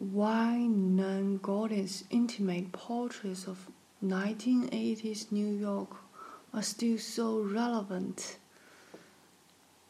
[0.00, 3.68] Why Nan Goldin's intimate portraits of
[4.02, 5.90] 1980s New York
[6.54, 8.38] are still so relevant？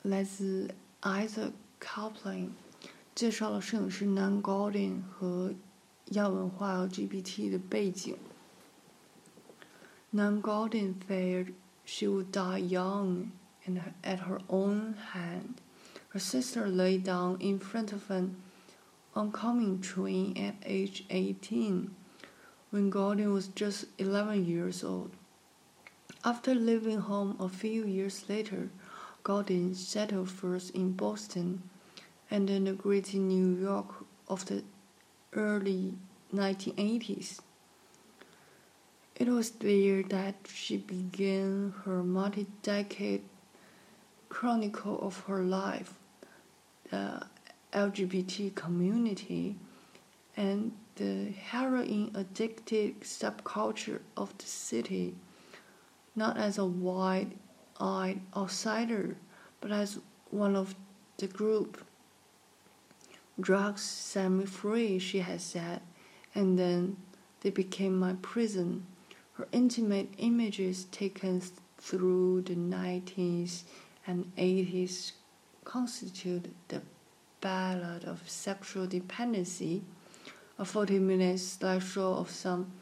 [0.00, 0.70] 来自
[1.02, 2.52] Isaac Kaplan
[3.14, 5.52] 介绍了摄影师 Nan Goldin 和
[6.12, 8.16] 亚文化 LGBT 的背景。
[10.12, 11.52] Nan Goldin feared
[11.84, 13.32] she would die young
[13.66, 15.56] and at her own hand.
[16.08, 18.36] Her sister lay down in front of an
[19.18, 21.90] oncoming train at age 18
[22.70, 25.10] when Goldin was just 11 years old.
[26.24, 28.70] After leaving home a few years later,
[29.24, 31.62] Goldin settled first in Boston
[32.30, 34.62] and then the greater New York of the
[35.32, 35.94] early
[36.32, 37.40] 1980s.
[39.16, 43.22] It was there that she began her multi decade
[44.28, 45.94] chronicle of her life,
[46.90, 47.26] the
[47.72, 49.56] LGBT community,
[50.36, 55.14] and the heroin addicted subculture of the city,
[56.16, 57.32] not as a wide
[57.80, 59.16] eyed outsider,
[59.60, 59.98] but as
[60.30, 60.74] one of
[61.18, 61.84] the group.
[63.40, 65.80] Drugs set me free, she had said,
[66.34, 66.96] and then
[67.40, 68.86] they became my prison.
[69.34, 71.40] Her intimate images taken
[71.78, 73.62] through the 90s
[74.06, 75.12] and 80s
[75.64, 76.82] constitute the
[77.40, 79.82] Ballad of Sexual Dependency,
[80.58, 82.72] a 40 minute slideshow of some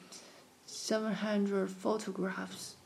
[0.65, 2.77] 700 photographs,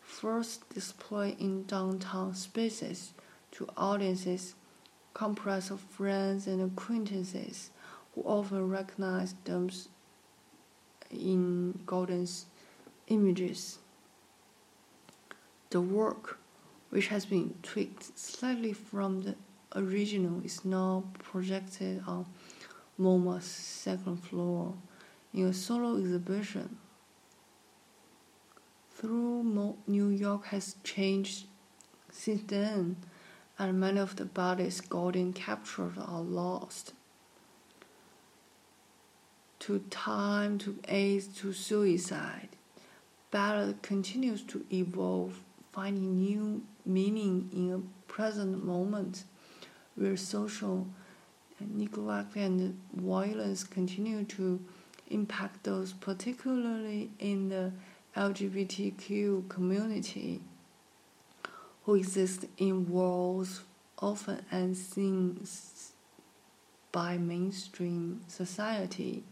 [0.00, 3.12] first displayed in downtown spaces
[3.52, 4.54] to audiences
[5.14, 7.70] comprised of friends and acquaintances
[8.14, 9.70] who often recognize them
[11.10, 12.46] in Goldin's
[13.06, 13.78] images.
[15.70, 16.38] The work,
[16.90, 19.36] which has been tweaked slightly from the
[19.74, 22.26] original, is now projected on
[22.98, 24.74] MoMA's second floor
[25.34, 26.76] in a solo exhibition.
[28.90, 31.46] Through New York has changed
[32.10, 32.96] since then,
[33.58, 36.92] and many of the bodies Goldin captured are lost.
[39.60, 42.48] To time, to AIDS, to suicide,
[43.30, 45.40] ballad continues to evolve,
[45.72, 49.24] finding new meaning in a present moment
[49.94, 50.86] where social
[51.60, 54.60] neglect and violence continue to
[55.10, 57.72] impact those, particularly in the
[58.16, 60.40] LGBTQ community
[61.84, 63.62] who exist in worlds
[63.98, 65.46] often unseen
[66.90, 69.24] by mainstream society.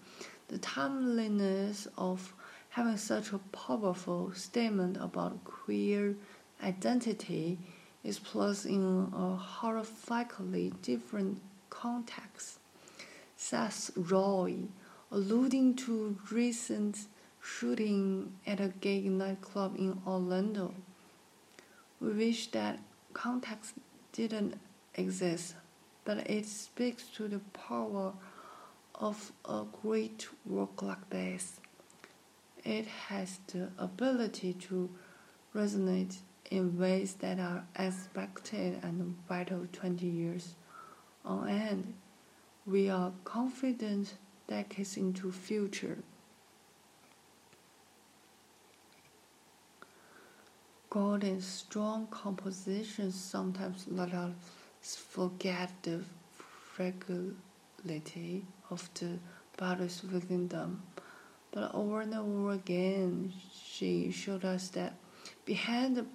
[0.49, 2.35] The timeliness of
[2.71, 6.17] having such a powerful statement about queer
[6.63, 7.59] identity
[8.03, 12.59] is placed in a horrifically different context.
[13.37, 14.57] Seth Roy,
[15.11, 17.07] alluding to recent
[17.43, 20.75] shooting at a gay nightclub in Orlando,
[22.01, 22.79] we wish that
[23.13, 23.75] context
[24.13, 24.59] didn't
[24.95, 25.55] exist,
[26.05, 28.13] but it speaks to the power
[28.95, 31.61] of a great work like this.
[32.65, 34.91] It has the ability to
[35.55, 36.17] resonate
[36.51, 40.55] in ways that are expected and vital 20 years
[41.25, 41.95] on end.
[42.67, 44.15] We are confident
[44.49, 45.99] decades into future
[50.91, 54.33] Goldin's strong compositions sometimes let us
[54.83, 56.01] forget the
[56.75, 59.21] fragility of the
[59.57, 60.83] bodies within them.
[61.53, 63.33] But over and over again,
[63.65, 64.95] she showed us that
[65.45, 66.07] behind the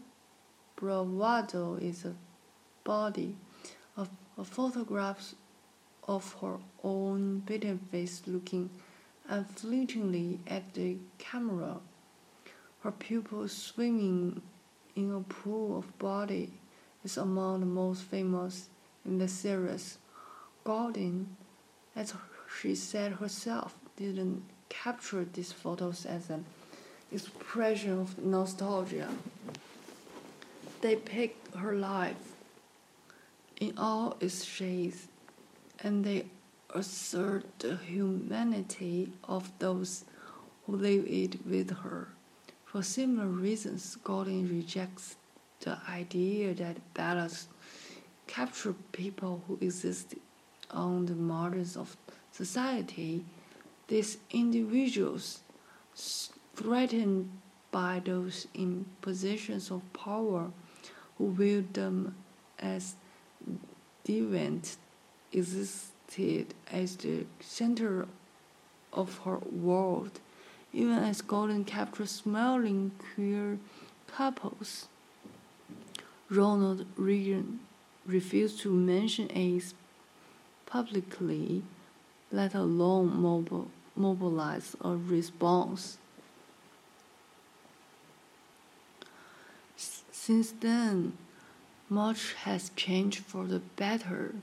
[0.76, 2.14] bravado is a
[2.84, 3.36] body,
[3.98, 4.10] of
[4.48, 5.36] photographs
[6.08, 8.70] of her own beaten face looking
[9.30, 11.78] unflinchingly at the camera,
[12.82, 14.42] her pupils swimming
[14.96, 16.52] in a pool of body
[17.04, 18.70] is among the most famous
[19.06, 19.98] in the series.
[20.66, 21.26] Goldin,
[21.96, 22.14] as
[22.60, 26.46] she said herself, didn't capture these photos as an
[27.12, 29.10] expression of nostalgia.
[30.82, 32.36] They picked her life
[33.60, 35.08] in all its shades,
[35.80, 36.26] and they
[36.74, 40.06] assert the humanity of those
[40.66, 42.10] who live it with her.
[42.66, 45.16] For similar reasons, Goldin rejects
[45.62, 47.48] the idea that ballads
[48.28, 50.16] capture people who exist
[50.72, 51.96] on the margins of
[52.32, 53.24] society.
[53.88, 55.40] These individuals,
[56.56, 57.30] threatened
[57.72, 60.52] by those in positions of power
[61.18, 62.16] who viewed them
[62.60, 62.96] as
[64.06, 64.78] deviant,
[65.32, 68.08] existed as the center
[68.94, 70.20] of her world,
[70.74, 73.58] even as Goldin captured smiling queer
[74.08, 74.88] couples.
[76.30, 77.60] Ronald Reagan
[78.06, 79.74] refused to mention AIDS
[80.66, 81.64] publicly,
[82.32, 85.98] let alone mobil mobilize a response.
[90.26, 91.20] Since then,
[91.88, 94.34] much has changed for the better,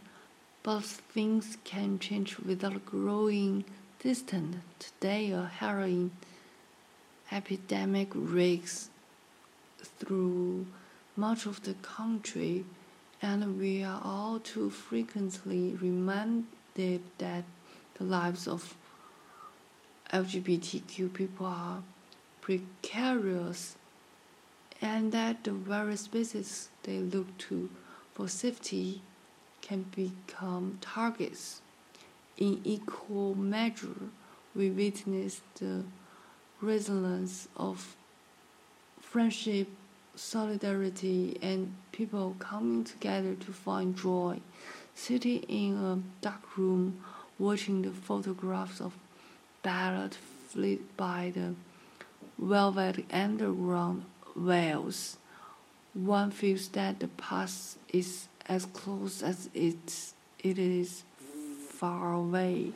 [0.63, 3.65] but things can change without growing
[3.99, 4.59] distant.
[4.79, 6.13] Today, a heroin
[7.33, 8.91] epidemic rakes
[9.83, 10.67] through
[11.17, 12.65] much of the country,
[13.21, 17.43] and we are all too frequently reminded that
[17.95, 18.77] the lives of
[20.13, 21.83] LGBTQ people are
[22.41, 23.75] precarious
[24.83, 27.71] and that the very spaces they look to
[28.13, 29.01] for safety
[29.63, 31.63] can become targets.
[32.37, 34.11] In equal measure,
[34.55, 35.85] we witness the
[36.61, 37.95] resilience of
[39.01, 39.69] friendship,
[40.17, 44.41] solidarity, and people coming together to find joy.
[44.95, 47.01] Sitting in a dark room,
[47.39, 48.95] watching the photographs of
[49.63, 50.17] ballad
[50.49, 51.55] flit by the
[52.39, 54.05] velvet underground
[54.37, 55.19] wails,
[55.95, 61.05] one feels that the past is as close as it's, it is
[61.69, 62.73] far away.